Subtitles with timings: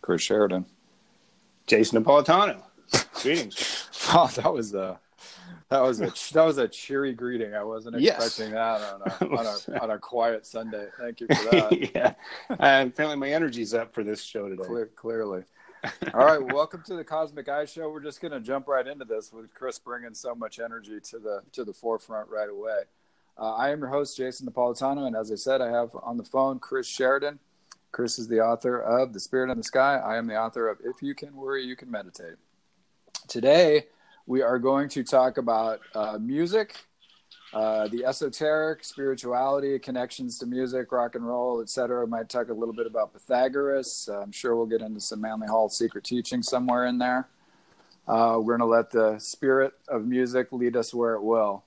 [0.00, 0.66] Chris Sheridan.
[1.66, 2.62] Jason Napolitano.
[3.22, 3.88] Greetings.
[4.14, 4.98] oh, that was a
[5.68, 7.54] that was a that was a cheery greeting.
[7.54, 8.24] I wasn't Yes.
[8.26, 10.88] expecting that on a, on a on a quiet Sunday.
[10.98, 11.94] Thank you for that.
[11.94, 12.14] yeah.
[12.50, 14.64] Uh, apparently, my energy's up for this show today.
[14.64, 15.44] Clear, clearly.
[16.12, 17.88] All right, welcome to the Cosmic Eye Show.
[17.88, 21.18] We're just going to jump right into this with Chris bringing so much energy to
[21.18, 22.80] the to the forefront right away.
[23.38, 26.24] Uh, I am your host, Jason Napolitano, and as I said, I have on the
[26.24, 27.38] phone Chris Sheridan.
[27.92, 29.96] Chris is the author of The Spirit in the Sky.
[29.96, 32.36] I am the author of If You Can Worry, You Can Meditate.
[33.26, 33.86] Today,
[34.26, 36.76] we are going to talk about uh, music,
[37.52, 42.06] uh, the esoteric, spirituality, connections to music, rock and roll, etc.
[42.06, 44.08] Might talk a little bit about Pythagoras.
[44.10, 47.28] Uh, I'm sure we'll get into some Manly Hall secret teaching somewhere in there.
[48.06, 51.64] Uh, we're going to let the spirit of music lead us where it will.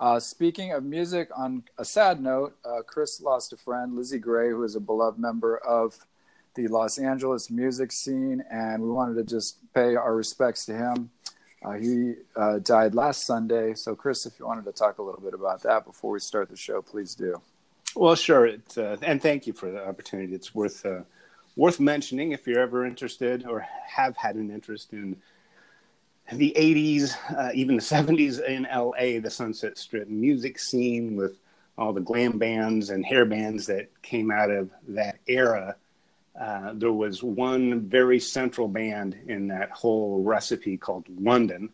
[0.00, 4.50] Uh, speaking of music, on a sad note, uh, Chris lost a friend, Lizzie Grey,
[4.50, 6.06] who is a beloved member of
[6.54, 11.10] the Los Angeles music scene, and we wanted to just pay our respects to him.
[11.64, 13.74] Uh, he uh, died last Sunday.
[13.74, 16.48] So, Chris, if you wanted to talk a little bit about that before we start
[16.48, 17.40] the show, please do.
[17.96, 18.46] Well, sure.
[18.46, 20.32] It, uh, and thank you for the opportunity.
[20.34, 21.00] It's worth uh,
[21.56, 25.16] worth mentioning if you're ever interested or have had an interest in
[26.32, 31.38] the 80s, uh, even the 70s in LA, the Sunset Strip music scene with
[31.76, 35.76] all the glam bands and hair bands that came out of that era.
[36.38, 41.70] Uh, there was one very central band in that whole recipe called London,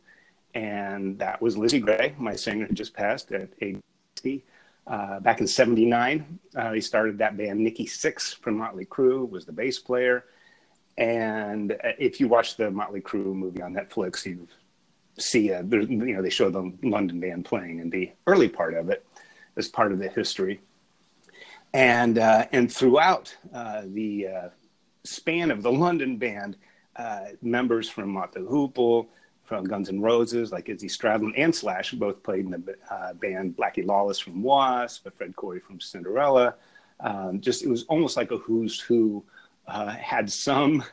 [0.54, 3.78] and that was Lizzie Grey, my singer who just passed at age
[4.16, 4.44] 60.
[4.86, 7.58] Uh, back in 79, uh, he started that band.
[7.58, 10.24] Nikki Sixx from Motley Crue was the bass player.
[10.96, 14.46] And uh, if you watch the Motley Crue movie on Netflix, you
[15.18, 18.74] see, uh, there, you know, they show the London band playing in the early part
[18.74, 19.04] of it
[19.56, 20.60] as part of the history.
[21.72, 24.48] And uh, and throughout uh, the uh,
[25.02, 26.56] span of the London band,
[26.94, 29.08] uh, members from Mott the Hoople,
[29.44, 33.56] from Guns N' Roses, like Izzy Stradlin and Slash, both played in the uh, band.
[33.56, 36.54] Blackie Lawless from Wasp, Fred Coury from Cinderella.
[37.00, 39.24] Um, just it was almost like a who's who
[39.66, 40.84] uh, had some.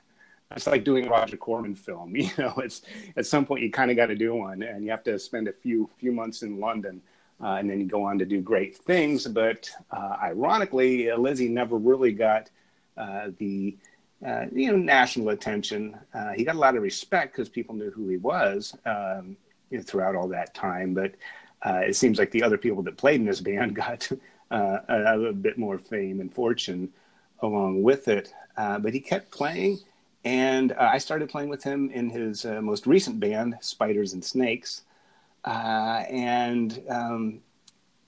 [0.56, 2.16] It's like doing a Roger Corman film.
[2.16, 2.82] You know, it's
[3.16, 5.48] at some point you kind of got to do one, and you have to spend
[5.48, 7.02] a few few months in London,
[7.42, 9.28] uh, and then you go on to do great things.
[9.28, 12.50] But uh, ironically, uh, Lizzie never really got
[12.98, 13.78] uh, the
[14.26, 15.98] uh, you know national attention.
[16.36, 19.38] He got a lot of respect because people knew who he was um,
[19.70, 20.94] you know, throughout all that time.
[20.94, 21.14] But
[21.66, 24.10] it seems like the other people that played in this band got
[24.52, 26.92] a, a bit more fame and fortune
[27.42, 28.34] along with it.
[28.58, 29.80] Uh, but he kept playing,
[30.24, 34.24] and uh, I started playing with him in his uh, most recent band, Spiders and
[34.24, 34.84] Snakes.
[35.46, 37.40] Uh, and um,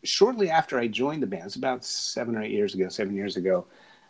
[0.04, 3.38] shortly after I joined the band, it's about seven or eight years ago, seven years
[3.38, 3.66] ago,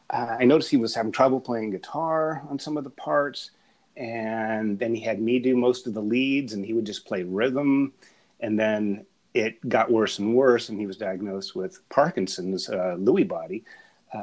[0.09, 3.51] uh, I noticed he was having trouble playing guitar on some of the parts.
[3.95, 7.23] And then he had me do most of the leads, and he would just play
[7.23, 7.93] rhythm.
[8.39, 13.27] And then it got worse and worse, and he was diagnosed with Parkinson's, uh, Lewy
[13.27, 13.63] body,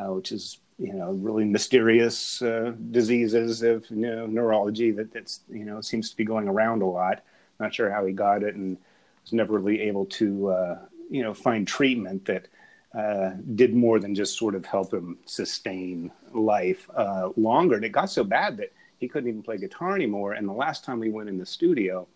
[0.09, 5.65] which is you know really mysterious uh, diseases of you know, neurology that that's you
[5.65, 7.23] know seems to be going around a lot.
[7.59, 8.79] Not sure how he got it, and
[9.23, 10.79] was never really able to uh,
[11.11, 12.49] you know find treatment that
[12.95, 17.77] uh, did more than just sort of help him sustain life uh, longer.
[17.77, 20.33] And it got so bad that he couldn't even play guitar anymore.
[20.33, 22.09] And the last time we went in the studio,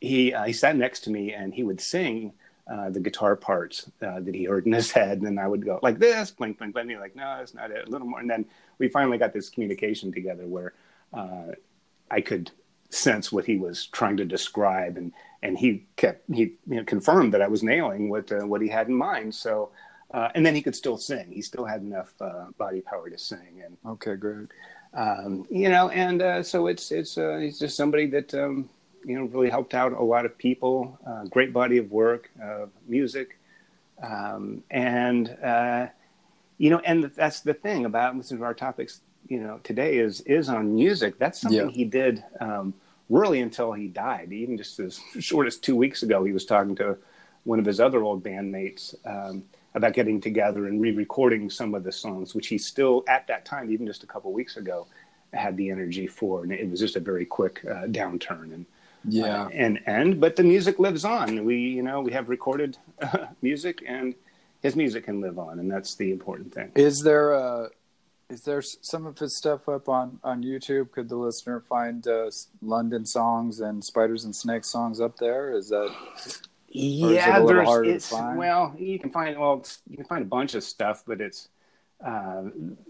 [0.00, 2.32] he uh, he sat next to me and he would sing
[2.70, 5.64] uh, the guitar parts uh, that he heard in his head, and then I would
[5.64, 6.90] go like this, blink, blink, blink.
[6.90, 7.86] And like, no, that's not it.
[7.86, 8.44] A little more, and then
[8.78, 10.72] we finally got this communication together where
[11.14, 11.52] uh,
[12.10, 12.50] I could
[12.90, 15.12] sense what he was trying to describe, and
[15.42, 18.68] and he kept he you know, confirmed that I was nailing what uh, what he
[18.68, 19.34] had in mind.
[19.34, 19.70] So.
[20.12, 21.32] Uh, and then he could still sing.
[21.32, 24.46] He still had enough uh, body power to sing, and Okay, great.
[24.94, 28.68] um, you know, and uh, so it's it's uh, he's just somebody that um,
[29.06, 30.98] you know really helped out a lot of people.
[31.06, 33.38] Uh, great body of work, uh, music,
[34.02, 35.86] um, and uh,
[36.58, 39.00] you know, and that's the thing about some of our topics.
[39.28, 41.18] You know, today is is on music.
[41.18, 41.74] That's something Yeah.
[41.74, 42.74] he did um,
[43.08, 44.32] really until he died.
[44.32, 46.98] Even just as short as two weeks ago, he was talking to
[47.44, 49.44] one of his other old bandmates um,
[49.74, 53.70] about getting together and re-recording some of the songs, which he still at that time,
[53.70, 54.86] even just a couple weeks ago,
[55.32, 56.42] had the energy for.
[56.42, 58.66] And it was just a very quick uh, downturn and
[59.08, 59.44] Yeah.
[59.44, 60.20] uh, and end.
[60.20, 61.44] But the music lives on.
[61.44, 62.78] We you know we have recorded
[63.42, 64.14] music, and
[64.62, 66.72] his music can live on, and that's the important thing.
[66.74, 67.68] Is there uh
[68.28, 70.90] is there some of his stuff up on on YouTube?
[70.92, 72.30] Could the listener find uh,
[72.60, 75.52] London songs and Spiders and Snakes songs up there?
[75.56, 75.94] Is that
[76.28, 78.36] is Yeah, a little there's it's find?
[78.36, 81.48] well, you can find well, you can find a bunch of stuff, but it's
[82.04, 82.42] uh,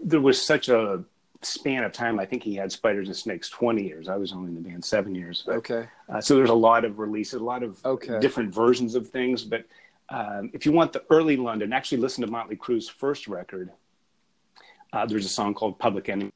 [0.03, 1.03] there was such a
[1.41, 4.07] span of time, I think he had Spiders and Snakes 20 years.
[4.09, 5.43] I was only in the band seven years.
[5.45, 5.87] But, okay.
[6.09, 8.19] Uh, so there's a lot of releases, a lot of Okay.
[8.19, 9.43] different versions of things.
[9.43, 9.65] But
[10.09, 13.71] um, if you want the early London, actually listen to Motley Crue's first record.
[14.93, 16.31] Uh, there's a song called Public Enemy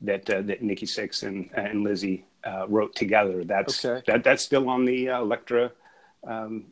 [0.00, 3.44] that uh, that Nikki Sixx and and Lizzie uh, wrote together.
[3.44, 4.02] That's Okay.
[4.06, 5.72] that that's still on the uh, Elektra
[6.26, 6.66] um,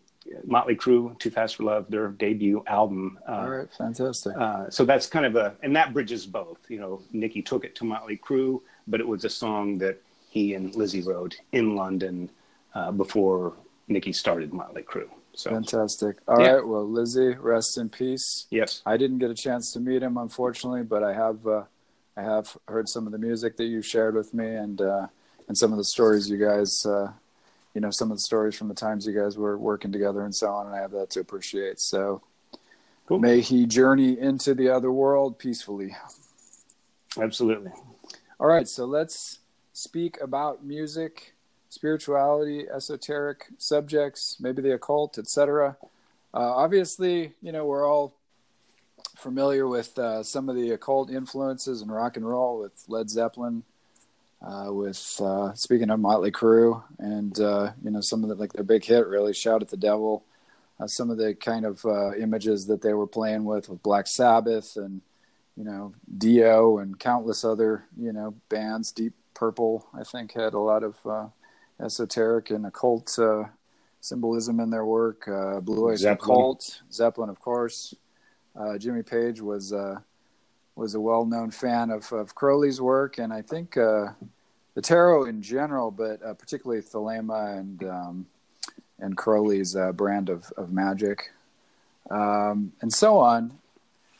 [0.44, 3.18] Motley Crue Too Fast for Love, their debut album.
[3.28, 3.68] Uh, All right.
[3.76, 4.36] Fantastic.
[4.36, 6.58] uh, so that's kind of a, and that bridges both.
[6.68, 10.54] You know, Nikki took it to Motley Crue, but it was a song that he
[10.54, 12.30] and Lizzie wrote in London
[12.74, 13.54] uh, before
[13.88, 15.08] Nikki started Motley Crue.
[15.34, 16.18] So Fantastic.
[16.28, 16.44] All right.
[16.44, 16.60] Yeah.
[16.60, 18.46] Well, Lizzie, rest in peace.
[18.50, 21.64] yes, I didn't get a chance to meet him, unfortunately, but I have uh,
[22.16, 25.06] I have heard some of the music that you shared with me, and uh,
[25.48, 27.12] and some of the stories you guys, uh,
[27.74, 30.34] you know, some of the stories from the times you guys were working together and
[30.34, 31.80] so on, and I have that to appreciate.
[31.80, 32.22] So,
[33.06, 33.18] Cool.
[33.18, 35.96] may he journey into the other world peacefully.
[37.18, 37.72] absolutely.
[38.38, 39.38] All right, so let's
[39.72, 41.34] speak about music,
[41.68, 45.76] spirituality, esoteric subjects, maybe the occult, etc.
[46.34, 48.14] Uh, obviously, you know, we're all
[49.16, 53.62] familiar with uh, some of the occult influences in rock and roll with Led Zeppelin,
[54.42, 58.52] uh, with uh, speaking of Motley Crue, and uh, you know some of the like
[58.52, 60.24] their big hit, really "Shout at the Devil."
[60.80, 64.06] Uh, some of the kind of uh, images that they were playing with with Black
[64.06, 65.00] Sabbath and
[65.56, 68.90] you know Dio and countless other you know bands.
[68.90, 71.26] Deep Purple, I think, had a lot of uh,
[71.80, 73.44] esoteric and occult uh,
[74.00, 75.26] symbolism in their work.
[75.28, 76.26] Uh, Blue Oyster Zeppelin.
[76.26, 77.94] Cult, Zeppelin, of course.
[78.54, 80.00] Uh, Jimmy Page was uh,
[80.74, 84.08] was a well-known fan of, of Crowley's work, and I think uh,
[84.74, 88.26] the tarot in general, but uh, particularly Thelema and um,
[88.98, 91.30] and Crowley's uh, brand of of magic,
[92.10, 93.58] um, and so on.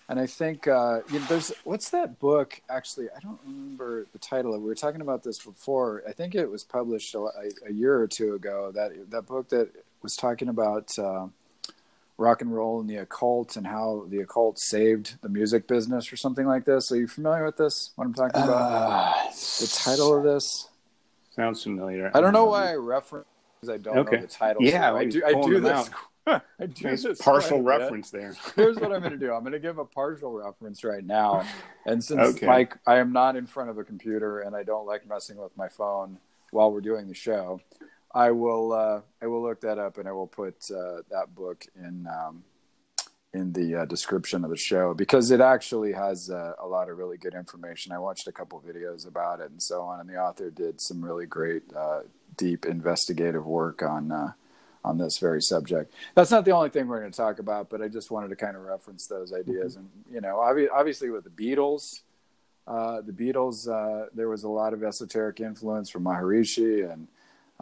[0.09, 2.61] And I think uh, you know, there's what's that book?
[2.69, 6.03] Actually, I don't remember the title We were talking about this before.
[6.07, 7.31] I think it was published a,
[7.67, 8.73] a year or two ago.
[8.75, 9.71] That that book that
[10.03, 10.99] was talking about.
[12.23, 16.17] Rock and roll and the occult and how the occult saved the music business or
[16.17, 16.93] something like this.
[16.93, 17.91] Are you familiar with this?
[17.97, 18.71] What I'm talking about?
[18.71, 19.13] Uh,
[19.61, 20.69] the title of this?
[21.35, 22.11] sounds familiar.
[22.15, 23.27] I don't know why I reference
[23.61, 24.17] because I don't Okay.
[24.17, 24.63] know the title.
[24.63, 25.25] Yeah, so I do.
[25.27, 25.91] I do this.
[26.27, 27.65] I do this partial bit.
[27.67, 28.37] reference there.
[28.55, 29.33] Here's what I'm going to do.
[29.33, 31.45] I'm going to give a partial reference right now.
[31.87, 32.47] And since Okay.
[32.47, 35.57] Mike, I am not in front of a computer and I don't like messing with
[35.57, 36.19] my phone
[36.53, 37.61] while we're doing the show,
[38.15, 41.67] I will uh, I will look that up and I will put uh, that book
[41.77, 42.45] in um,
[43.35, 46.99] in the uh, description of the show because it actually has uh, a lot of
[46.99, 47.93] really good information.
[47.93, 51.03] I watched a couple videos about it and so on, and the author did some
[51.03, 52.01] really great, uh,
[52.37, 54.33] deep investigative work on uh,
[54.85, 55.95] on this very subject.
[56.15, 58.37] That's not the only thing we're going to talk about, but I just wanted to
[58.37, 59.77] kind of reference those ideas.
[59.77, 62.01] And you know, obvi- obviously with the Beatles,
[62.67, 67.09] uh, the Beatles, uh, there was a lot of esoteric influence from Maharishi and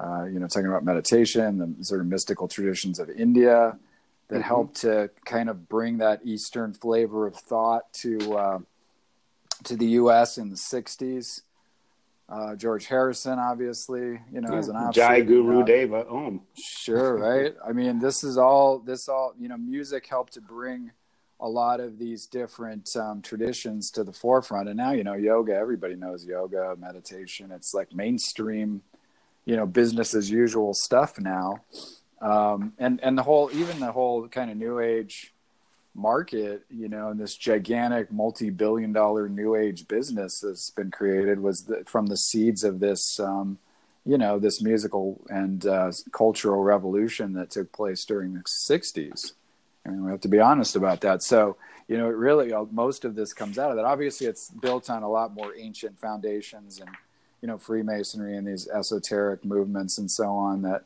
[0.03, 3.79] uh, you know, talking about meditation, the sort of mystical traditions of India
[4.29, 4.45] that Mhm.
[4.45, 8.59] helped to kind of bring that Eastern flavor of thought to uh,
[9.65, 10.39] to the U.S.
[10.39, 11.43] in the '60s.
[12.29, 16.41] Uh, George Harrison, obviously, you know, as an offshoot, Jai Guru Deva Om.
[16.55, 17.55] Sure, right?
[17.67, 19.57] I mean, this is all this all you know.
[19.59, 20.93] Music helped to bring
[21.41, 25.55] a lot of these different um, traditions to the forefront, and now you know yoga.
[25.57, 27.51] Everybody knows yoga, meditation.
[27.51, 28.83] It's like mainstream,
[29.51, 31.59] you know, business as usual stuff now.
[32.21, 35.35] Um, and and the whole even the whole kind of new age
[35.93, 41.65] market, you know, and this gigantic multi-billion dollar new age business that's been created was
[41.65, 43.19] the, from the seeds of this.
[43.19, 43.59] Um,
[44.07, 49.35] you know this musical and uh, cultural revolution that took place during the 60s
[49.85, 52.65] I mean, we have to be honest about that so you know it really uh,
[52.73, 55.99] most of this comes out of that obviously it's built on a lot more ancient
[55.99, 56.89] foundations and
[57.41, 60.85] you know freemasonry and these esoteric movements and so on that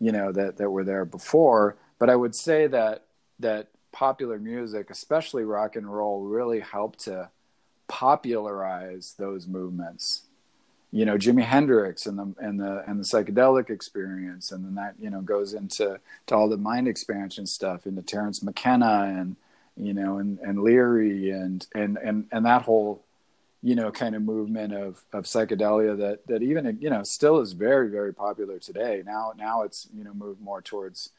[0.00, 1.76] you know that that were there before.
[1.98, 3.04] But i would say that
[3.38, 7.30] that popular music especially rock and roll really helped to
[7.88, 10.22] popularize those movements.
[10.90, 14.94] You know Jimi Hendrix and the and the and the psychedelic experience, and then that
[15.00, 19.36] you know goes into to all the mind expansion stuff, into Terence McKenna and
[19.76, 23.02] you know and and Leary and and and and that whole
[23.64, 27.54] you know kind of movement of of psychedelia that that even you know still is
[27.54, 29.02] very very popular today.
[29.04, 31.10] Now now it's you know moved more towards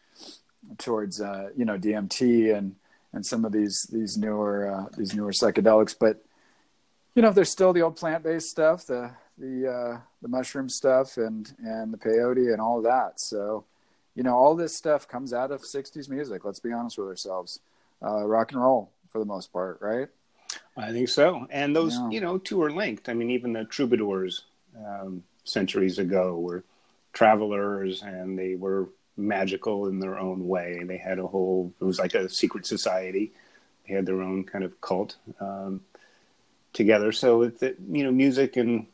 [0.78, 2.76] towards uh, you know DMT and
[3.14, 6.24] and some of these these newer uh, these newer psychedelics, but
[7.16, 9.10] you know there's still the old plant based stuff the
[9.40, 13.20] the uh, the mushroom stuff and and the peyote and all that.
[13.20, 13.66] So,
[14.16, 16.46] you know, all this stuff comes out of '60s music.
[16.46, 17.60] Let's be honest with ourselves.
[18.06, 20.10] Uh, rock and roll for the most part, right?
[20.78, 21.48] I think so.
[21.50, 22.10] And those, yeah.
[22.10, 23.08] you know, two are linked.
[23.08, 24.44] I mean, even the troubadours
[24.78, 26.64] um, centuries ago were
[27.14, 30.84] travelers and they were magical in their own way.
[30.84, 33.32] They had a whole, it was like a secret society.
[33.88, 35.82] They had their own kind of cult um,
[36.74, 37.14] together.
[37.14, 38.88] So, it, you know, music and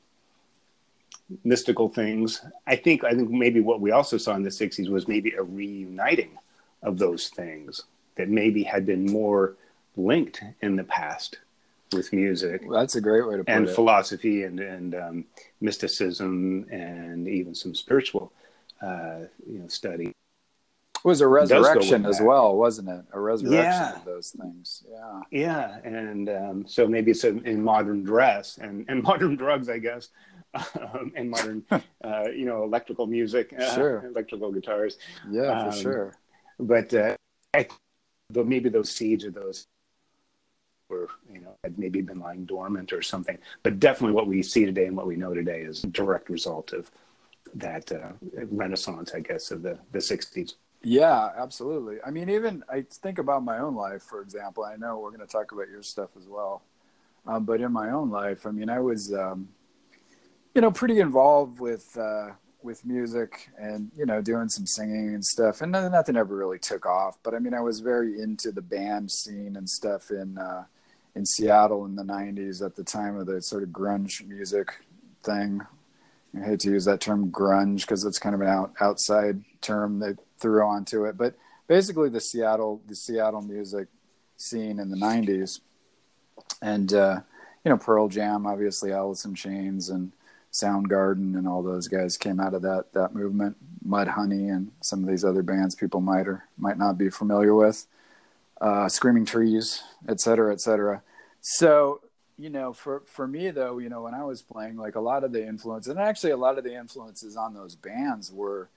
[1.44, 2.46] mystical things.
[2.68, 5.42] I think, I think maybe what we also saw in the 60s was maybe a
[5.42, 6.38] reuniting
[6.84, 7.84] of those things
[8.16, 9.56] that maybe had been more
[9.96, 11.38] linked in the past
[11.94, 12.62] with music.
[12.66, 13.68] Well, that's a great way to put and it.
[13.68, 15.26] And philosophy and and um,
[15.60, 18.32] mysticism and even some spiritual,
[18.82, 20.08] uh, you know, study.
[20.08, 23.06] It was a resurrection as well, wasn't it?
[23.12, 23.96] A resurrection yeah.
[23.96, 24.84] of those things.
[24.88, 25.22] Yeah.
[25.32, 29.80] Yeah, and um, so maybe it's a, in modern dress and and modern drugs, I
[29.80, 30.10] guess.
[30.54, 34.98] Um, and modern, uh, you know, electrical music, uh, sure, electrical guitars,
[35.30, 36.18] yeah, for um, sure.
[36.60, 37.16] But uh,
[37.54, 37.68] I,
[38.30, 39.68] maybe those seeds or those
[40.92, 43.38] were you know had maybe been lying dormant or something.
[43.64, 46.74] But definitely, what we see today and what we know today is a direct result
[46.74, 46.92] of
[47.56, 48.12] that uh,
[48.52, 50.54] renaissance, I guess, of the the '60s.
[50.84, 51.98] Yeah, absolutely.
[52.06, 54.64] I mean, even I think about my own life, for example.
[54.64, 56.64] I know we're going to talk about your stuff as well,
[57.28, 59.50] um, but in my own life, I mean, I was, um,
[60.56, 62.32] you know, pretty involved with uh,
[62.64, 66.86] with music and you know doing some singing and stuff, and nothing ever really took
[66.86, 67.18] off.
[67.24, 70.66] But I mean, I was very into the band scene and stuff in uh,
[71.16, 74.74] in Seattle in the 90s at the time of the sort of grunge music
[75.24, 75.62] thing.
[76.36, 80.00] I hate to use that term grunge because it's kind of an out, outside term
[80.00, 81.36] they threw onto it, but
[81.68, 83.88] basically the Seattle the Seattle music
[84.38, 85.60] scene in the 90s,
[86.62, 87.20] and uh,
[87.66, 90.14] you know Pearl Jam, obviously Alice in Chains and
[90.54, 93.58] Soundgarden and all those guys came out of that that movement.
[93.86, 97.88] Mudhoney and some of these other bands people might or might not be familiar with
[98.62, 101.02] uh, Screaming Trees, et cetera, et cetera.
[101.42, 102.02] So,
[102.38, 105.24] you know, for, for me though, you know, when I was playing, like a lot
[105.24, 108.70] of the influence, and actually a lot of the influences on those bands were,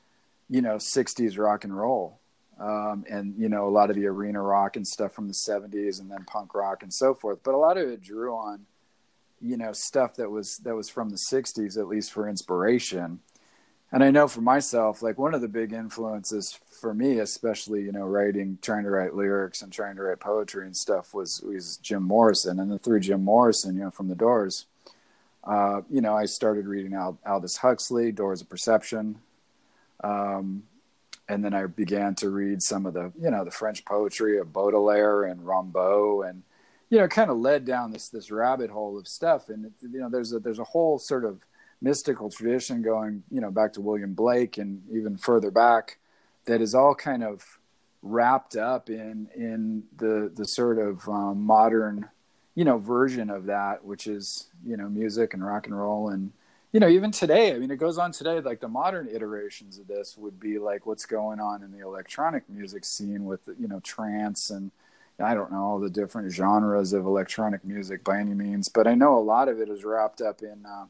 [0.49, 2.19] you know, 60s rock and roll.
[2.59, 6.01] Um, and, you know, a lot of the arena rock and stuff from the 70s
[6.01, 7.41] and then punk rock and so forth.
[7.43, 8.67] But a lot of it drew on,
[9.41, 13.19] you know, stuff that was, that was from the 60s, at least for inspiration
[13.95, 17.93] and I know for myself, like one of the big influences for me, especially you
[17.93, 21.77] know, writing, trying to write lyrics and trying to write poetry and stuff, was was
[21.77, 24.67] Jim Morrison, and then through Jim Morrison, you know, from the Doors,
[25.45, 29.21] uh, you know, I started reading Al- Aldous Huxley, Doors of Perception,
[30.03, 30.65] um,
[31.29, 34.53] and then I began to read some of the you know the French poetry of
[34.53, 36.43] Baudelaire and Rimbaud, and
[36.91, 40.11] you know, kind of led down this this rabbit hole of stuff, and you know,
[40.11, 41.47] there's a there's a whole sort of
[41.85, 45.99] mystical tradition going, you know, back to William Blake and even further back,
[46.47, 47.59] that is all kind of
[48.03, 52.09] wrapped up in in the the sort of um, modern,
[52.55, 56.33] you know, version of that, which is you know music and rock and roll and
[56.73, 57.55] you know even today.
[57.55, 58.41] I mean, it goes on today.
[58.41, 62.49] Like the modern iterations of this would be like what's going on in the electronic
[62.49, 64.71] music scene with you know trance and.
[65.17, 68.97] I don't know all the different genres of electronic music by any means, but I
[68.97, 70.87] know a lot of it is wrapped up in uh,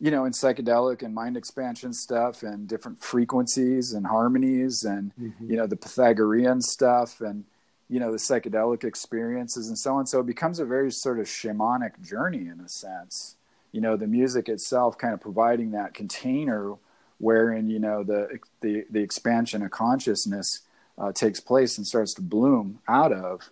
[0.00, 5.50] you know, in psychedelic and mind expansion stuff and different frequencies and harmonies and, mm-hmm.
[5.50, 7.44] you know, the Pythagorean stuff and,
[7.88, 10.06] you know, the psychedelic experiences and so on.
[10.06, 13.36] So it becomes a very sort of shamanic journey in a sense.
[13.72, 16.74] You know, the music itself kind of providing that container
[17.18, 20.60] wherein, you know, the, the, the expansion of consciousness
[20.96, 23.50] uh, takes place and starts to bloom out of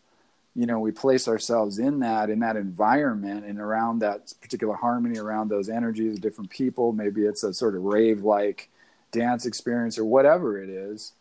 [0.57, 5.19] you know we place ourselves in that in that environment and around that particular harmony
[5.19, 6.93] around those energies different people.
[6.93, 8.71] Maybe it's a sort of rave like
[9.13, 11.13] dance experience or whatever it is.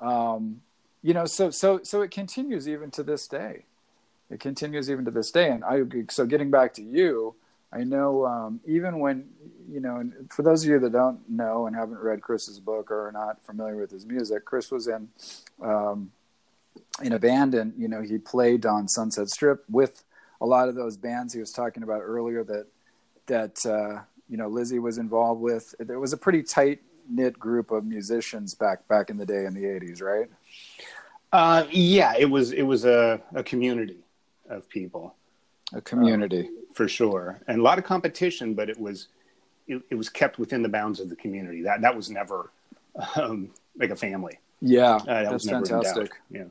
[0.00, 0.60] Um,
[1.02, 3.64] you know so so so it continues even to this day.
[4.30, 5.50] It continues even to this day.
[5.50, 7.34] And i so getting back to you
[7.72, 9.24] i know um, even when
[9.70, 13.08] you know for those of you that don't know and haven't read chris's book or
[13.08, 15.08] are not familiar with his music chris was in
[15.62, 16.10] um,
[17.02, 20.04] in a band, and you know he played on Sunset Strip with
[20.40, 22.66] a lot of those bands he was talking about earlier that
[23.26, 25.74] that uh, you know Lizzie was involved with.
[25.78, 29.54] It was a pretty tight knit group of musicians back back in the day in
[29.54, 30.28] the '80s, right?
[31.32, 33.98] Uh, yeah, it was it was a, a community
[34.48, 35.14] of people,
[35.72, 39.08] a community uh, for sure, and a lot of competition, but it was
[39.66, 41.62] it, it, was kept within the bounds of the community.
[41.62, 42.52] That that was never
[43.16, 44.38] um, like a family.
[44.60, 46.12] Yeah, uh, that that's fantastic.
[46.30, 46.44] Yeah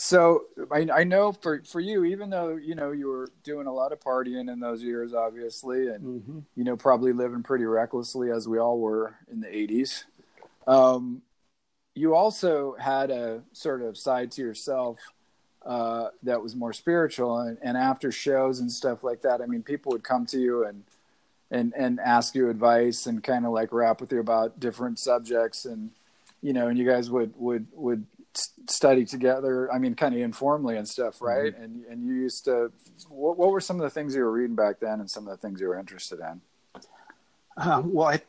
[0.00, 3.72] so I, I, know for, for you, even though you know you were doing a
[3.72, 6.38] lot of partying in those years, obviously, and mm-hmm.
[6.56, 10.04] you know probably living pretty recklessly as we all were in the '80s.
[10.66, 11.20] Um,
[11.94, 14.98] you also had a sort of side to yourself
[15.66, 17.38] uh, that was more spiritual.
[17.38, 20.64] And, and after shows and stuff like that, I mean, people would come to you
[20.64, 20.82] and
[21.50, 25.66] and and ask you advice and kind of like rap with you about different subjects
[25.66, 25.90] and
[26.42, 28.06] you know and you guys would would would
[28.68, 31.26] study together i mean kind of informally and stuff mm-hmm.
[31.26, 31.64] right mm-hmm.
[31.64, 32.70] and and you used to
[33.08, 35.30] what, what were some of the things you were reading back then and some of
[35.30, 36.40] the things you were interested in
[37.56, 38.20] uh, well i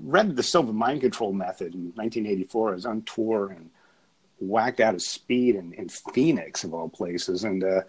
[0.00, 3.70] read the silva mind control method in 1984 i was on tour and
[4.38, 7.80] whacked out of speed in, in phoenix of all places and uh,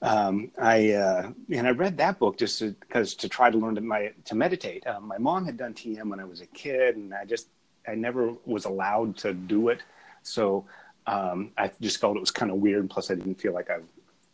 [0.00, 3.74] um, I uh, and I read that book just because to, to, try to learn
[3.74, 4.86] to my to meditate.
[4.86, 7.48] Um, my mom had done TM when I was a kid, and I just
[7.86, 9.82] I never was allowed to do it,
[10.22, 10.66] so
[11.08, 12.90] um, I just felt it was kind of weird.
[12.90, 13.78] Plus, I didn't feel like I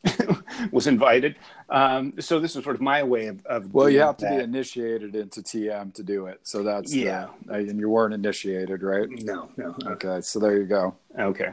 [0.73, 1.37] was invited.
[1.69, 3.45] Um, so this was sort of my way of.
[3.47, 6.41] of well, you have to be initiated into TM to do it.
[6.43, 9.09] So that's yeah, the, and you weren't initiated, right?
[9.09, 9.77] No, no.
[9.87, 10.95] Okay, so there you go.
[11.19, 11.53] Okay.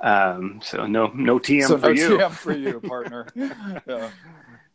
[0.00, 2.18] Um, so no, no TM so for no you.
[2.18, 3.26] TM for you, partner.
[3.34, 4.10] yeah.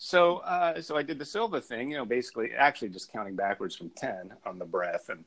[0.01, 1.91] So, uh, so I did the Silva thing.
[1.91, 5.25] You know, basically, actually, just counting backwards from ten on the breath and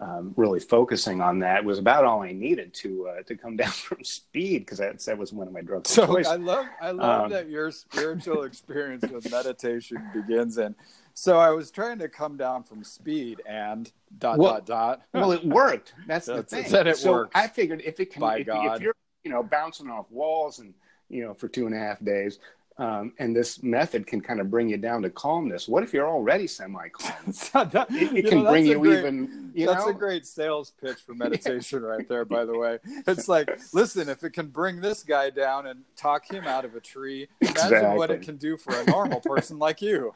[0.00, 3.70] um, really focusing on that was about all I needed to uh, to come down
[3.70, 5.90] from speed because that, that was one of my drugs.
[5.90, 10.74] So I love I love um, that your spiritual experience with meditation begins in.
[11.14, 15.02] So I was trying to come down from speed and dot well, dot dot.
[15.12, 15.92] well, it worked.
[16.06, 16.72] That's, That's the thing.
[16.72, 17.36] That it so worked.
[17.36, 18.76] I figured if it can, By if, God.
[18.76, 20.74] if you're you know, bouncing off walls and,
[21.08, 22.38] you know, for two and a half days.
[22.80, 25.68] Um, and this method can kind of bring you down to calmness.
[25.68, 27.12] What if you're already semi-calm?
[27.28, 29.52] it, it can know, bring you great, even.
[29.54, 29.90] You that's know?
[29.90, 32.24] a great sales pitch for meditation, right there.
[32.24, 36.32] By the way, it's like, listen, if it can bring this guy down and talk
[36.32, 39.82] him out of a tree, imagine what it can do for a normal person like
[39.82, 40.14] you.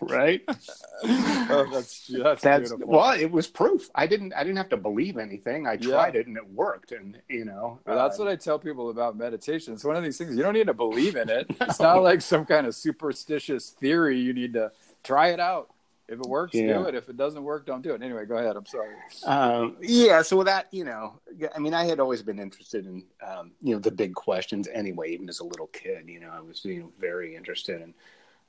[0.00, 0.42] right?
[0.48, 2.94] oh, that's that's, that's beautiful.
[2.94, 3.90] well, it was proof.
[3.94, 5.66] I didn't I didn't have to believe anything.
[5.66, 6.20] I tried yeah.
[6.20, 6.92] it and it worked.
[6.92, 9.74] And you know, well, that's what I tell people about meditation.
[9.74, 11.46] It's one of these things you don't need to believe in it.
[11.60, 14.18] It's not like some kind of superstitious theory.
[14.18, 14.72] You need to
[15.02, 15.68] try it out.
[16.08, 16.74] If it works, yeah.
[16.74, 16.94] do it.
[16.94, 18.00] If it doesn't work, don't do it.
[18.00, 18.56] Anyway, go ahead.
[18.56, 18.94] I'm sorry.
[19.24, 20.22] Um, yeah.
[20.22, 21.18] So that, you know,
[21.52, 25.10] I mean, I had always been interested in, um, you know, the big questions anyway.
[25.10, 27.94] Even as a little kid, you know, I was, you know, very interested in,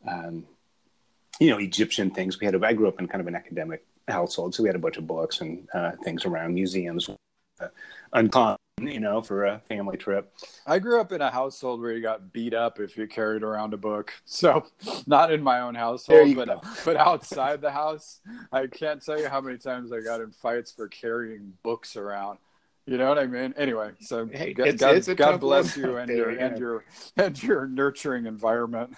[0.07, 0.45] um,
[1.39, 2.39] you know, Egyptian things.
[2.39, 2.53] We had.
[2.53, 4.97] A, I grew up in kind of an academic household, so we had a bunch
[4.97, 7.09] of books and uh, things around museums.
[7.59, 7.69] Uh,
[8.13, 10.31] uncommon you know, for a family trip.
[10.65, 13.73] I grew up in a household where you got beat up if you carried around
[13.73, 14.13] a book.
[14.25, 14.65] So,
[15.07, 16.61] not in my own household, but go.
[16.85, 18.19] but outside the house,
[18.51, 22.37] I can't tell you how many times I got in fights for carrying books around.
[22.85, 23.53] You know what I mean?
[23.57, 26.85] Anyway, so hey, God, it's, God, it's God bless you and your and your
[27.17, 28.95] and your nurturing environment.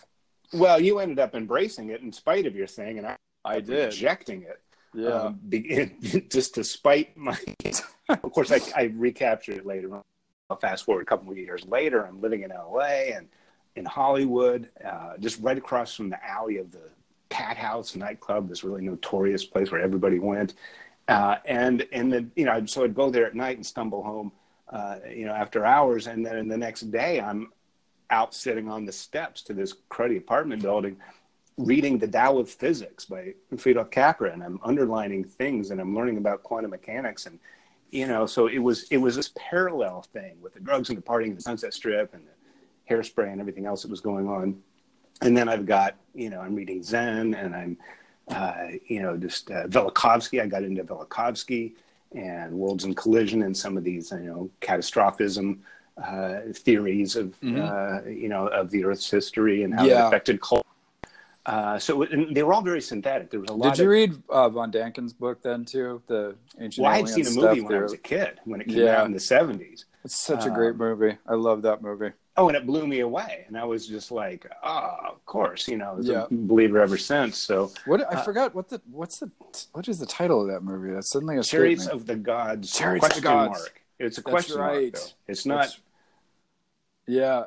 [0.53, 3.15] Well, you ended up embracing it in spite of your thing, and I
[3.45, 4.59] I did rejecting it.
[4.93, 5.91] Yeah, um, be,
[6.30, 7.38] just to spite my
[8.10, 10.04] of course, I, I recaptured it later on.
[10.49, 13.28] I'll fast forward a couple of years later, I'm living in LA and
[13.75, 16.89] in Hollywood, uh, just right across from the alley of the
[17.30, 20.56] Cathouse nightclub, this really notorious place where everybody went.
[21.08, 24.32] Uh, and and then you know, so I'd go there at night and stumble home,
[24.69, 27.52] uh, you know, after hours, and then the next day I'm
[28.12, 30.97] out sitting on the steps to this cruddy apartment building,
[31.59, 36.17] reading the Tao of Physics by Fritjof Capra, and I'm underlining things and I'm learning
[36.17, 37.37] about quantum mechanics and
[37.91, 41.01] you know, so it was it was this parallel thing with the drugs and the
[41.01, 44.61] partying, the Sunset Strip, and the hairspray and everything else that was going on.
[45.21, 47.77] And then I've got, you know, I'm reading Zen, and I'm,
[48.29, 50.41] uh, you know, just uh, Velikovsky.
[50.41, 51.73] I got into Velikovsky
[52.13, 55.61] and worlds in collision and some of these, you know, catastrophism
[55.97, 57.59] uh, theories of, mm-hmm.
[57.59, 60.03] Uh, you know, of the Earth's history and how yeah.
[60.03, 60.68] it affected culture
[61.45, 63.32] uh, so they were all very synthetic.
[63.32, 63.75] There was a lot.
[63.75, 66.02] Did you of, read uh, von Daniken's book then too?
[66.08, 66.84] The ancient.
[66.84, 67.80] Well, I had seen a movie when there.
[67.80, 69.02] I was a kid when it came yeah.
[69.02, 69.86] out in the seventies.
[70.04, 71.17] It's such a great um, movie.
[71.28, 72.12] I love that movie.
[72.38, 75.78] Oh, and it blew me away, and I was just like, "Oh, of course," you
[75.78, 75.89] know.
[75.89, 76.23] I was yeah.
[76.23, 77.38] a believer ever since.
[77.38, 78.02] So what?
[78.02, 79.30] I uh, forgot what the what's the
[79.73, 80.93] what is the title of that movie?
[80.93, 82.71] That's suddenly a Chariots of the Gods.
[82.71, 83.60] Chariots question of the Gods.
[83.60, 83.82] Mark.
[83.99, 84.71] It's a question right.
[84.71, 84.93] mark.
[84.93, 85.10] Though.
[85.28, 85.62] It's not.
[85.62, 85.80] That's,
[87.08, 87.43] yeah,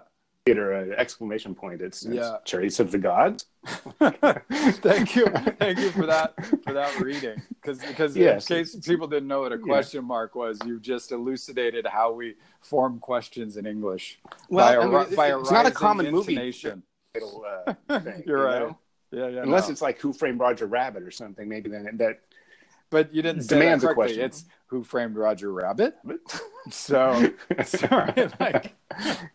[0.49, 1.81] or an exclamation point.
[1.81, 2.37] It's, it's yeah.
[2.45, 3.47] Chariots of the Gods.
[4.01, 5.27] thank you,
[5.59, 7.41] thank you for that for that reading.
[7.49, 8.51] Because because yes.
[8.51, 10.07] in case people didn't know what a question yeah.
[10.07, 14.19] mark was, you just elucidated how we form questions in English.
[14.49, 16.83] Well, by, I mean, by it's not a common intonation.
[17.15, 17.29] movie.
[17.65, 18.61] Uh, thing, You're right.
[18.61, 18.79] Know?
[19.13, 19.43] Yeah, yeah.
[19.43, 19.73] Unless no.
[19.73, 22.21] it's like Who Framed Roger Rabbit or something, maybe then that.
[22.93, 24.21] But you didn't say demands a question.
[24.21, 25.97] It's Who Framed Roger Rabbit.
[26.71, 27.33] so
[27.65, 28.75] sorry, like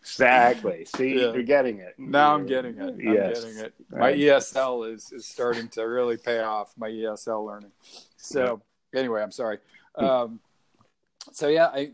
[0.00, 0.84] exactly.
[0.84, 1.32] See, yeah.
[1.32, 1.98] you're getting it.
[1.98, 2.82] Now I'm getting it.
[2.82, 3.42] I'm yes.
[3.42, 3.74] getting it.
[3.90, 4.16] My right.
[4.16, 6.72] ESL is is starting to really pay off.
[6.78, 7.72] My ESL learning.
[8.16, 8.62] So
[8.94, 9.58] anyway, I'm sorry.
[9.96, 10.38] Um,
[11.32, 11.90] so yeah, I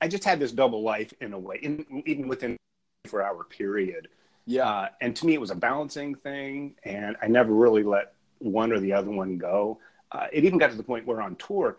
[0.00, 2.56] I just had this double life in a way, in, even within
[3.06, 4.06] 24 hour period.
[4.46, 4.68] Yeah.
[4.68, 8.72] Uh, and to me, it was a balancing thing, and I never really let one
[8.72, 9.80] or the other one go.
[10.12, 11.76] Uh, it even got to the point where on tour,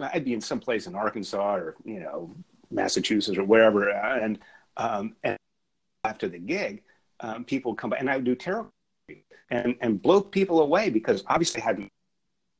[0.00, 2.34] I'd be in some place in Arkansas or you know
[2.70, 4.38] Massachusetts or wherever, uh, and
[4.76, 5.36] um, and
[6.04, 6.82] after the gig,
[7.20, 8.68] um, people would come by, and I would do tarot
[9.50, 11.88] and and blow people away because obviously I had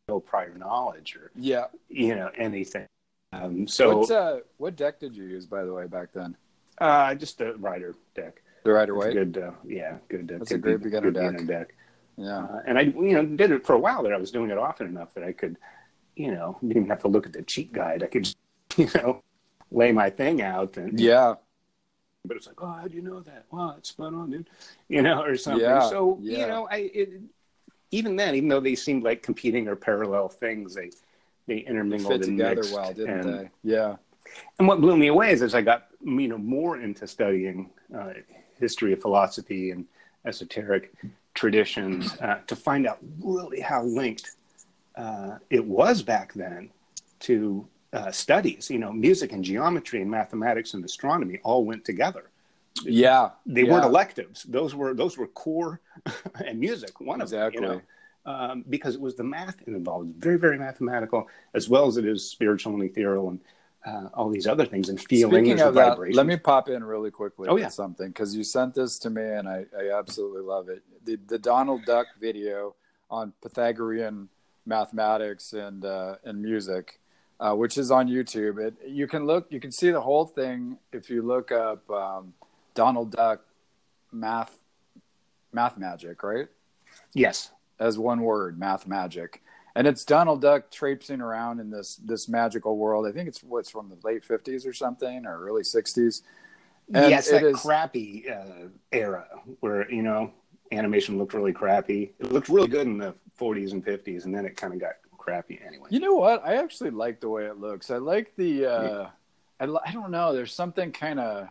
[0.09, 2.87] no prior knowledge or yeah, you know anything.
[3.33, 6.37] Um, so uh, what deck did you use, by the way, back then?
[6.83, 8.42] uh, just a rider deck.
[8.64, 10.31] The Rider a good, uh, yeah, good.
[10.31, 11.46] Uh, That's a good, great beginner deck.
[11.46, 11.75] deck.
[12.16, 12.38] Yeah.
[12.38, 14.03] Uh, and I, you know, did it for a while.
[14.03, 15.57] That I was doing it often enough that I could,
[16.16, 18.03] you know, didn't even have to look at the cheat guide.
[18.03, 18.37] I could, just,
[18.77, 19.22] you know,
[19.70, 21.35] lay my thing out and Yeah.
[22.25, 23.46] but it's like, oh, how do you know that?
[23.51, 24.51] Wow, it's spot on, dude.
[24.88, 25.62] You know, or something.
[25.62, 26.38] Yeah, so yeah.
[26.38, 27.11] you know, I it,
[27.90, 30.90] even then, even though they seemed like competing or parallel things, they
[31.46, 33.51] they intermingled Fit and together well, didn't and, they?
[33.62, 33.96] Yeah.
[34.59, 38.12] And what blew me away is as I got you know more into studying uh,
[38.59, 39.87] history of philosophy and
[40.25, 40.94] esoteric
[41.35, 44.33] traditions, uh, to find out really how linked
[44.97, 46.71] uh, it was back then
[47.21, 48.71] to uh, studies.
[48.71, 52.31] You know, music and geometry and mathematics and astronomy all went together
[52.85, 53.31] Yeah.
[53.47, 53.73] they yeah.
[53.73, 54.45] weren't electives.
[54.45, 55.81] Those were those were core
[56.47, 57.01] and music.
[57.01, 57.61] One of Exactly.
[57.61, 57.83] them, you know,
[58.33, 60.14] um, because it was the math involved.
[60.16, 63.40] Very very mathematical as well as it is spiritual and ethereal and
[63.85, 66.85] uh, all these other things and feeling Speaking and of that, let me pop in
[66.85, 67.68] really quickly Oh, with yeah.
[67.68, 70.83] something because you sent this to me and I, I absolutely love it.
[71.05, 72.75] The, the Donald Duck video
[73.11, 74.29] on Pythagorean
[74.66, 77.01] mathematics and uh, and music,
[77.40, 78.59] uh, which is on YouTube.
[78.64, 82.35] It, you can look, you can see the whole thing if you look up um,
[82.75, 83.40] Donald Duck
[84.12, 84.57] math
[85.53, 86.47] math magic, right?
[87.14, 89.42] yes, as one word, math magic.
[89.75, 93.07] And it's Donald Duck traipsing around in this this magical world.
[93.07, 96.23] I think it's what's from the late fifties or something, or early sixties.
[96.89, 99.27] Yes, it that is- crappy uh, era
[99.61, 100.33] where you know
[100.73, 102.13] animation looked really crappy.
[102.19, 104.95] It looked really good in the 40s and 50s, and then it kind of got
[105.19, 105.87] crappy anyway.
[105.91, 106.43] You know what?
[106.45, 107.91] I actually like the way it looks.
[107.91, 108.67] I like the.
[108.67, 109.07] Uh,
[109.61, 110.33] I I don't know.
[110.33, 111.49] There's something kind of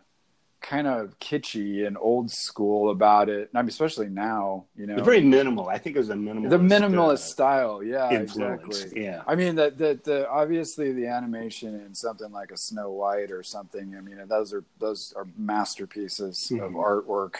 [0.61, 3.49] kind of kitschy and old school about it.
[3.53, 4.65] I mean, especially now.
[4.75, 5.69] You know, very minimal.
[5.69, 6.49] I think it was a minimalist.
[6.51, 7.83] the minimalist uh, style.
[7.83, 8.61] Yeah, influence.
[8.81, 9.03] exactly.
[9.03, 9.23] Yeah.
[9.27, 13.43] I mean, the, the the obviously the animation in something like a Snow White or
[13.43, 13.95] something.
[13.97, 16.75] I mean, those are those are masterpieces of Mhm.
[16.75, 17.35] artwork.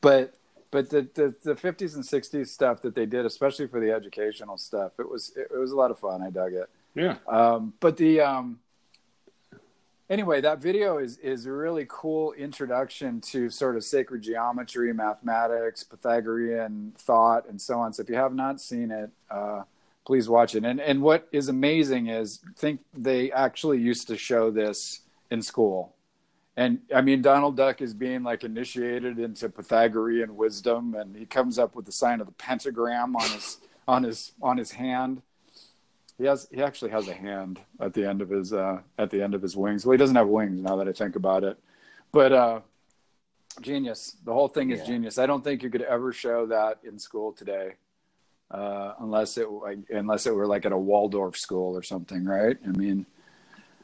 [0.00, 0.34] But
[0.70, 4.58] but the, the the 50s and 60s stuff that they did, especially for the educational
[4.58, 6.22] stuff, it was it, was a lot of fun.
[6.22, 6.68] I dug it.
[6.96, 7.16] Yeah.
[7.28, 8.58] Um, but the um,
[10.08, 15.82] anyway, that video is is a really cool introduction to sort of sacred geometry, mathematics,
[15.82, 17.92] Pythagorean thought, and so on.
[17.92, 19.62] So if you have not seen it, uh,
[20.06, 20.64] please watch it.
[20.64, 25.94] And and what is amazing is think they actually used to show this in school.
[26.56, 31.58] And I mean, Donald Duck is being like initiated into Pythagorean wisdom, and he comes
[31.58, 35.22] up with the sign of the pentagram on his on his on his hand.
[36.18, 39.22] He has he actually has a hand at the end of his uh, at the
[39.22, 39.84] end of his wings.
[39.84, 41.58] Well, he doesn't have wings now that I think about it,
[42.12, 42.60] but uh,
[43.60, 44.16] genius.
[44.24, 44.86] The whole thing is Yeah.
[44.86, 45.18] genius.
[45.18, 47.74] I don't think you could ever show that in school today,
[48.50, 49.48] uh, unless it
[49.90, 52.56] unless it were like at a Waldorf school or something, right?
[52.64, 53.06] I mean.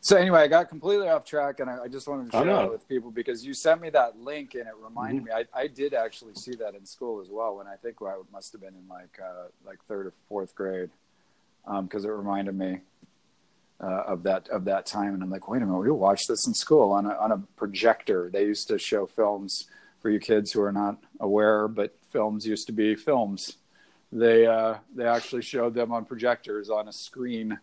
[0.02, 2.70] So anyway, I got completely off track, and I, I just wanted to share it
[2.70, 5.30] with people because you sent me that link, and it reminded me.
[5.30, 8.52] I, I did actually see that in school as well, when I think I must
[8.52, 10.88] have been in like uh, like third or fourth grade,
[11.82, 12.80] because it reminded me
[13.80, 15.14] uh, of that of that time.
[15.14, 17.38] And I'm like, wait a minute, we watched this in school on a on a
[17.56, 18.30] projector.
[18.32, 19.68] They used to show films
[20.00, 23.56] for you kids who are not aware, but films used to be films.
[24.12, 27.58] They uh, they actually showed them on projectors on a screen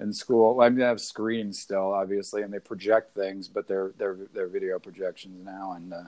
[0.00, 0.60] in school.
[0.60, 4.48] I mean, they have screens still, obviously, and they project things, but they're they're they're
[4.48, 6.04] video projections now, and uh,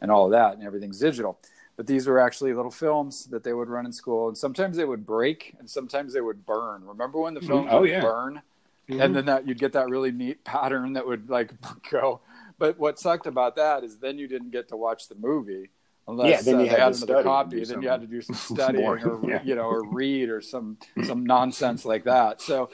[0.00, 1.38] and all of that, and everything's digital.
[1.80, 4.84] But these were actually little films that they would run in school, and sometimes they
[4.84, 6.84] would break, and sometimes they would burn.
[6.84, 8.02] Remember when the films Oh, would yeah.
[8.02, 8.42] burn,
[8.86, 9.00] Mhm.
[9.02, 11.54] and then that you'd get that really neat pattern that would like
[11.90, 12.20] go.
[12.58, 15.70] But what sucked about that is then you didn't get to watch the movie
[16.06, 17.64] unless Yeah, then uh, you they had had another copy.
[17.64, 19.42] Then you had to do some studying or yeah.
[19.42, 22.42] you know or read or some some nonsense like that.
[22.42, 22.68] So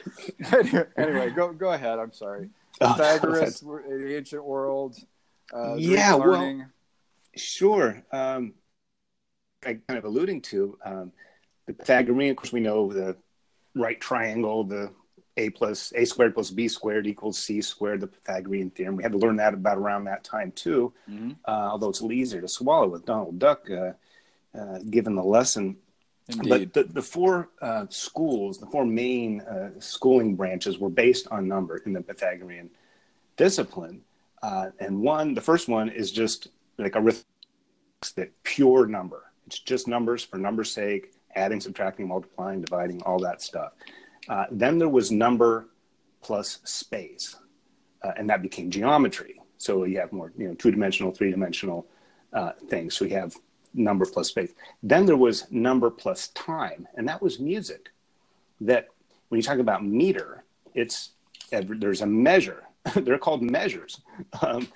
[0.96, 2.00] anyway, go go ahead.
[2.00, 2.50] I'm sorry.
[2.80, 4.96] Oh, Pythagoras, the ancient world.
[5.54, 6.66] Uh, Yeah, well.
[7.36, 8.02] Sure.
[8.10, 8.54] Um,
[9.64, 11.12] I kind of alluding to um,
[11.66, 12.30] the Pythagorean.
[12.30, 13.16] Of course, we know the
[13.74, 14.90] right triangle, the
[15.38, 18.96] a plus a squared plus b squared equals c squared, the Pythagorean theorem.
[18.96, 20.92] We had to learn that about around that time too.
[21.08, 21.36] Mhm.
[21.44, 23.92] Uh, although it's a little easier to swallow with Donald Duck, uh,
[24.58, 25.76] uh, given the lesson.
[26.28, 26.48] Indeed.
[26.48, 31.46] But the, the four uh, schools, the four main uh, schooling branches were based on
[31.46, 32.70] number in the Pythagorean
[33.36, 34.02] discipline.
[34.42, 37.26] Uh, and one, the first one is just like arithmetic,
[38.16, 39.25] that pure number.
[39.46, 43.72] It's just numbers for number's sake, adding, subtracting, multiplying, dividing, all that stuff.
[44.28, 45.68] Uh, then there was number
[46.22, 47.36] plus space,
[48.02, 49.40] uh, and that became geometry.
[49.58, 51.86] So you have more, you know, two-dimensional, three-dimensional
[52.32, 52.96] uh, things.
[52.96, 53.36] So you have
[53.72, 54.52] number plus space.
[54.82, 57.90] Then there was number plus time, and that was music.
[58.60, 58.88] That
[59.28, 61.10] when you talk about meter, it's
[61.50, 62.64] there's a measure.
[62.94, 64.00] They're called measures.
[64.42, 64.68] Um,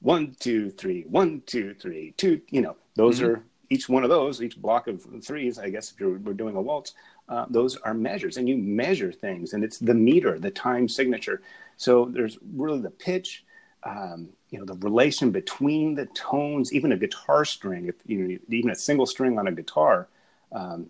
[0.00, 2.40] one, two, three, one, two, three, two.
[2.50, 3.30] You know, those mm-hmm.
[3.30, 5.58] are each one of those, each block of threes.
[5.58, 6.94] I guess if you're we're doing a waltz,
[7.28, 11.42] uh, those are measures, and you measure things, and it's the meter, the time signature.
[11.76, 13.44] So there's really the pitch,
[13.82, 18.38] um, you know, the relation between the tones, even a guitar string, if you know,
[18.48, 20.08] even a single string on a guitar,
[20.52, 20.88] um,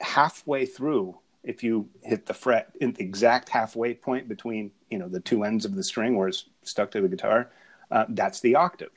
[0.00, 5.08] halfway through, if you hit the fret in the exact halfway point between, you know,
[5.08, 7.50] the two ends of the string where it's stuck to the guitar,
[7.90, 8.90] uh, that's the octave.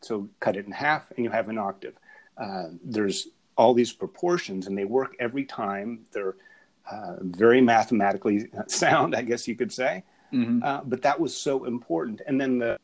[0.00, 1.94] So cut it in half, and you have an octave.
[2.38, 6.04] Uh, there's all these proportions, and they work every time.
[6.12, 6.36] They're
[6.90, 10.04] uh, very mathematically sound, I guess you could say.
[10.32, 10.62] Mm-hmm.
[10.62, 12.20] Uh, but that was so important.
[12.26, 12.78] And then the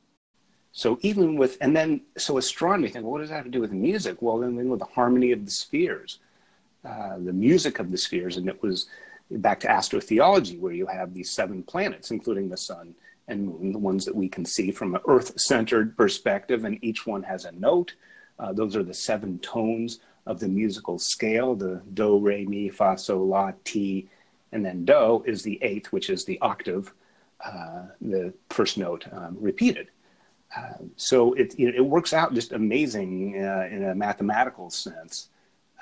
[0.73, 3.61] so even with and then so astronomy, think, well, what does that have to do
[3.61, 4.23] with music?
[4.23, 6.19] Well, then, then with the harmony of the spheres,
[6.85, 8.87] uh, the music of the spheres, and it was
[9.31, 12.95] back to astrotheology, where you have these seven planets, including the sun
[13.29, 17.23] and moon, the ones that we can see from an Earth-centered perspective, and each one
[17.23, 17.95] has a note.
[18.43, 22.99] Uh, those are the seven tones of the musical scale: the do, re, mi, fa,
[22.99, 24.09] sol, la, ti,
[24.51, 26.93] and then do is the eighth, which is the octave
[27.45, 29.89] uh, the first note um, repeated.
[30.57, 35.29] Uh, so it, it works out just amazing uh, in a mathematical sense,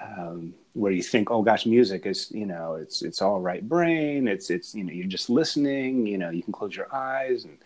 [0.01, 4.29] um, where you think, oh gosh, music is you know it's it's all right brain.
[4.29, 6.07] It's it's you know you're just listening.
[6.07, 7.59] You know you can close your eyes and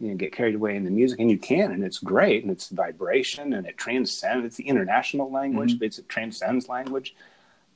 [0.00, 2.52] you know, get carried away in the music, and you can, and it's great, and
[2.52, 4.46] it's vibration, and it transcends.
[4.46, 5.84] It's the international language, mm-hmm.
[5.84, 7.14] it's, it transcends language.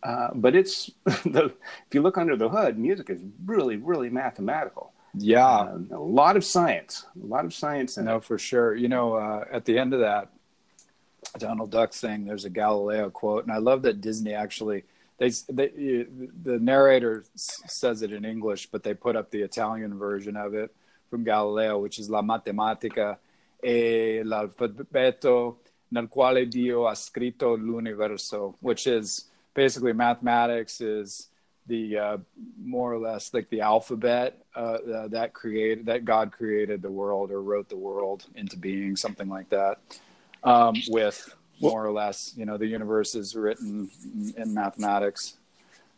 [0.02, 1.52] Uh, but it's the,
[1.87, 4.92] if you look under the hood, music is really, really mathematical.
[5.14, 7.98] Yeah, uh, a lot of science, a lot of science.
[7.98, 8.24] no, it.
[8.24, 8.74] for sure.
[8.74, 10.30] You know, uh, at the end of that
[11.38, 14.85] Donald Duck thing, there's a Galileo quote, and I love that Disney actually
[15.18, 16.06] they, they
[16.42, 20.74] the narrator says it in English, but they put up the Italian version of it
[21.12, 23.18] from Galileo, which is La matematica
[23.62, 31.29] e l'alfabeto nel quale Dio ha scritto l'universo, which is basically mathematics is
[31.66, 32.16] the uh,
[32.59, 37.31] more or less like the alphabet uh, uh, that created that God created the world
[37.31, 39.81] or wrote the world into being, something like that.
[40.42, 43.90] Um, with more or less, you know, the universe is written
[44.37, 45.37] in mathematics.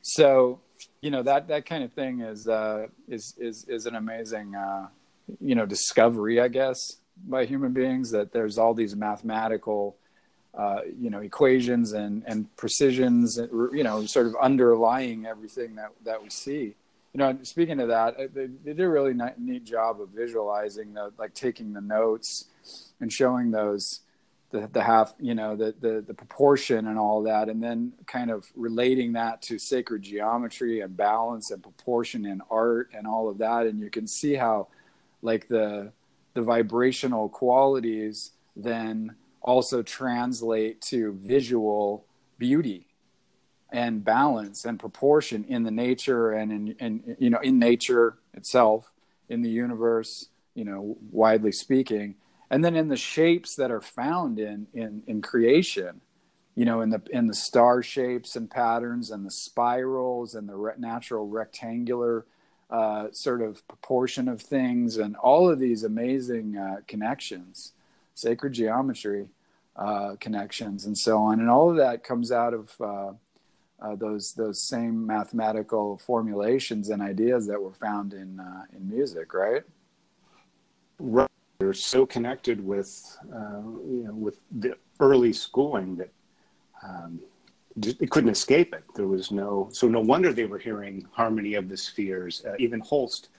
[0.03, 0.59] So,
[1.01, 4.89] you know that that kind of thing is uh, is is is an amazing uh,
[5.41, 9.97] you know discovery, I guess, by human beings that there's all these mathematical
[10.57, 13.39] uh, you know equations and and precisions
[13.73, 16.75] you know sort of underlying everything that that we see.
[17.13, 20.95] You know speaking of that uh, they, they did a really neat job of visualizing
[20.95, 22.47] the like taking the notes
[23.01, 24.01] and showing those
[24.51, 28.31] the, the half you know the, the the proportion and all that and then kind
[28.31, 33.39] of relating that to sacred geometry and balance and proportion in art and all of
[33.39, 33.67] that.
[33.67, 34.69] And you can see how
[35.25, 35.91] like the
[36.35, 42.05] the vibrational qualities then also translate to visual
[42.39, 42.87] beauty
[43.73, 48.93] and balance and proportion in the nature and in, in you know in nature itself
[49.29, 52.15] in the universe you know widely speaking.
[52.51, 56.01] And then in the shapes that are found in in in creation
[56.55, 60.55] you know in the in the star shapes and patterns and the spirals and the
[60.55, 62.27] re- natural rectangular
[62.71, 67.73] uh, sort of proportion of things and all of these amazing uh, connections
[68.15, 69.27] sacred geometry
[69.77, 73.13] uh, connections and so on, and all of that comes out of uh,
[73.81, 79.35] uh, those those same mathematical formulations and ideas that were found in uh, in music,
[79.35, 79.63] right?
[81.01, 81.29] Right.
[81.59, 86.11] They're so connected with you know with the early schooling that.
[86.83, 87.21] Um,
[87.83, 88.85] it couldn't escape it.
[88.95, 92.45] There was no, so no wonder they were hearing harmony of the spheres.
[92.45, 93.31] Uh, even Holst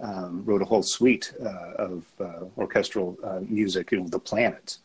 [0.00, 4.80] um, wrote a whole suite uh, of uh, orchestral uh, music, you know, the planets,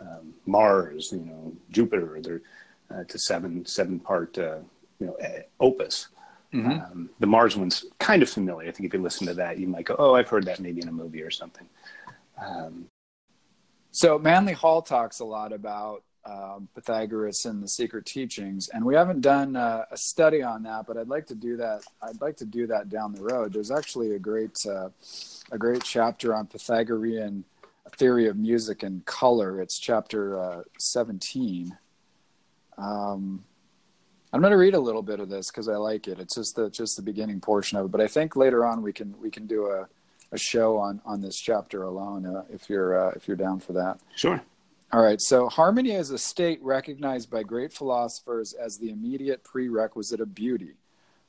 [0.00, 2.18] um, Mars, you know, Jupiter.
[2.20, 2.42] They're
[2.94, 4.58] uh, to seven seven part uh,
[4.98, 5.16] you know
[5.60, 6.08] opus.
[6.52, 6.70] Mm-hmm.
[6.70, 8.68] Um, the Mars one's kind of familiar.
[8.68, 10.82] I think if you listen to that, you might go, "Oh, I've heard that maybe
[10.82, 11.66] in a movie or something."
[12.44, 12.86] Um,
[13.92, 18.94] so Manly Hall talks a lot about um, Pythagoras and the secret teachings, and we
[18.94, 21.82] haven't done uh, a study on that, but I'd like to do that.
[22.02, 23.52] I'd like to do that down the road.
[23.52, 24.90] There's actually a great, uh,
[25.50, 27.44] a great chapter on Pythagorean
[27.96, 29.60] theory of music and color.
[29.60, 31.76] It's chapter uh, 17.
[32.78, 33.44] Um,
[34.32, 36.20] I'm going to read a little bit of this because I like it.
[36.20, 38.92] It's just the just the beginning portion of it, but I think later on we
[38.92, 39.88] can we can do a,
[40.30, 43.72] a show on on this chapter alone uh, if you're uh, if you're down for
[43.72, 43.98] that.
[44.14, 44.40] Sure.
[44.92, 45.20] All right.
[45.20, 50.74] So harmony is a state recognized by great philosophers as the immediate prerequisite of beauty.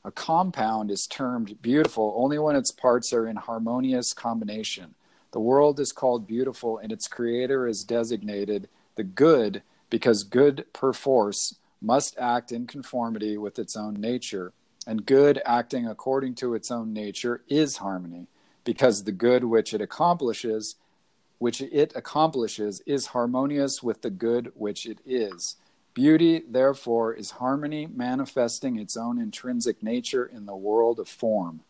[0.04, 4.96] A compound is termed beautiful only when its parts are in harmonious combination.
[5.32, 11.56] The world is called beautiful, and its creator is designated the good because good perforce
[11.80, 14.54] must act in conformity with its own nature.
[14.88, 18.26] And good acting according to its own nature is harmony,
[18.64, 20.78] because the good which it accomplishes,
[21.42, 25.56] which it accomplishes, is harmonious with the good which it is.
[25.96, 31.62] Beauty, therefore, is harmony manifesting its own intrinsic nature in the world of form.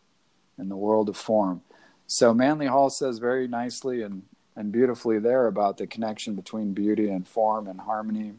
[0.58, 1.62] In the world of form.
[2.06, 7.08] So Manly Hall says very nicely and, and beautifully there about the connection between beauty
[7.08, 8.34] and form and harmony,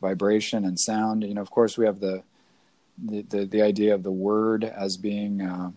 [0.00, 1.24] vibration and sound.
[1.24, 2.22] You know, of course, we have the
[2.96, 5.72] the, the, the idea of the word as being, uh,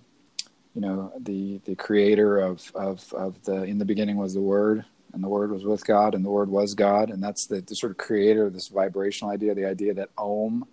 [0.74, 4.86] you know, the the creator of, of of the in the beginning was the word,
[5.14, 7.76] and the word was with God, and the word was God, and that's the, the
[7.76, 10.66] sort of creator of this vibrational idea, the idea that Om,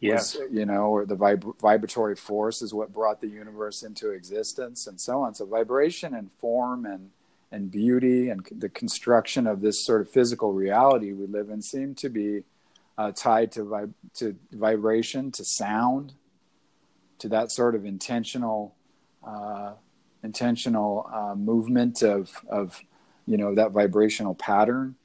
[0.00, 4.10] yes, was, you know, or the vib- vibratory force is what brought the universe into
[4.10, 5.34] existence, and so on.
[5.34, 7.10] So vibration and form and
[7.52, 11.94] and beauty and the construction of this sort of physical reality we live in seem
[11.96, 12.44] to be
[12.96, 16.12] uh, tied to vib- to vibration, to sound,
[17.18, 18.74] to that sort of intentional
[19.26, 19.72] uh,
[20.22, 22.80] intentional uh, movement of of
[23.26, 24.96] you know that vibrational pattern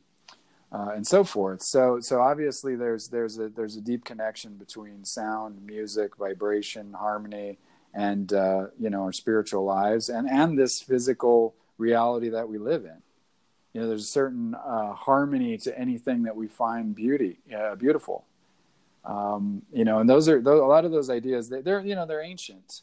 [0.71, 1.62] uh, and so forth.
[1.62, 7.58] So so obviously there's there's a there's a deep connection between sound, music, vibration, harmony,
[7.93, 12.84] and uh, you know our spiritual lives and and this physical reality that we live
[12.86, 13.01] in.
[13.73, 18.25] You know, there's a certain uh, harmony to anything that we find beauty uh, beautiful.
[19.06, 21.47] Um, you know, and those are those, a lot of those ideas.
[21.49, 22.82] They're you know they're ancient.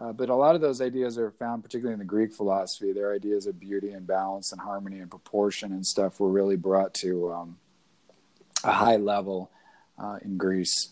[0.00, 2.90] Uh, but a lot of those ideas are found, particularly in the Greek philosophy.
[2.90, 6.94] Their ideas of beauty and balance and harmony and proportion and stuff were really brought
[6.94, 7.58] to um,
[8.64, 9.50] a high level
[9.98, 10.88] uh, in Greece.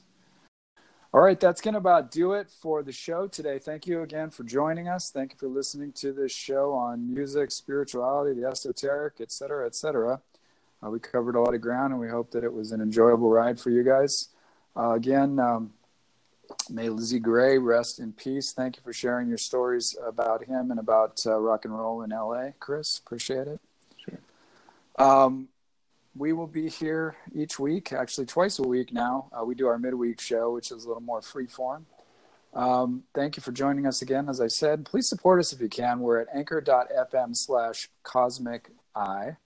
[1.15, 3.59] All right, that's going to about do it for the show today.
[3.59, 5.11] Thank you again for joining us.
[5.11, 9.75] Thank you for listening to this show on music, spirituality, the esoteric, et cetera, et
[9.75, 10.21] cetera.
[10.85, 13.31] Uh, we covered a lot of ground, and we hope that it was an enjoyable
[13.31, 14.29] ride for you guys.
[14.77, 15.73] Uh, again, um,
[16.71, 18.53] May Lizzie Grey rest in peace.
[18.53, 22.11] Thank you for sharing your stories about him and about uh, rock and roll in
[22.11, 22.99] LA, Chris.
[22.99, 23.61] Appreciate it.
[23.97, 24.19] Sure.
[24.99, 25.49] Um,
[26.17, 29.29] we will be here each week, actually twice a week now.
[29.33, 31.87] Uh, we do our midweek show, which is a little more free form.
[32.55, 34.29] Um, thank you for joining us again.
[34.29, 36.01] As I said, please support us if you can.
[36.01, 39.37] We're at anchor.fm slash cosmic eye.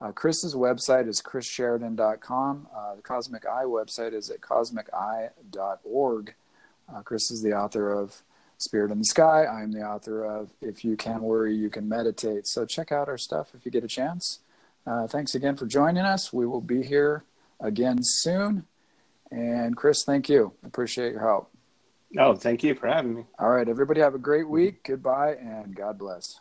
[0.00, 2.68] Uh, Chris's website is chrissheridan.com.
[2.74, 6.34] Uh, the Cosmic Eye website is at cosmiceye.org.
[6.92, 8.22] Uh, Chris is the author of
[8.58, 9.44] Spirit in the Sky.
[9.44, 12.46] I'm the author of If You Can Worry, You Can Meditate.
[12.46, 14.40] So check out our stuff if you get a chance.
[14.86, 16.32] Uh, thanks again for joining us.
[16.32, 17.24] We will be here
[17.60, 18.64] again soon.
[19.30, 20.52] And Chris, thank you.
[20.64, 21.50] Appreciate your help.
[22.16, 23.24] Oh, thank you for having me.
[23.38, 24.84] All right, everybody have a great week.
[24.84, 26.40] Goodbye and God bless.